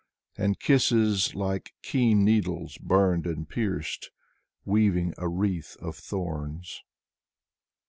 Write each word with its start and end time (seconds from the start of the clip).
And 0.35 0.59
kisses 0.59 1.35
like 1.35 1.75
keen 1.83 2.25
needles 2.25 2.75
Burned 2.81 3.27
and 3.27 3.47
pierced, 3.47 4.09
Weaving 4.65 5.13
a 5.19 5.27
wreath 5.29 5.77
of 5.79 5.95
thorns. 5.95 6.81